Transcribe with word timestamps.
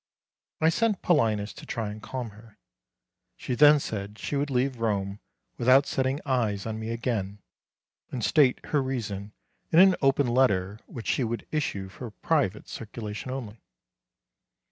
I 0.59 0.69
sent 0.69 1.03
Paulinus 1.03 1.53
to 1.53 1.63
try 1.63 1.91
and 1.91 2.01
calm 2.01 2.31
her. 2.31 2.57
She 3.37 3.53
then 3.53 3.79
said 3.79 4.17
she 4.17 4.35
would 4.35 4.49
leave 4.49 4.79
Rome 4.79 5.19
without 5.59 5.85
setting 5.85 6.19
eyes 6.25 6.65
on 6.65 6.79
me 6.79 6.89
again, 6.89 7.37
and 8.09 8.25
state 8.25 8.65
her 8.65 8.81
reasons 8.81 9.31
in 9.71 9.77
an 9.77 9.95
open 10.01 10.25
letter 10.25 10.79
which 10.87 11.05
she 11.05 11.23
would 11.23 11.45
issue 11.51 11.87
for 11.87 12.09
private 12.09 12.67
circulation 12.67 13.29
only. 13.29 13.61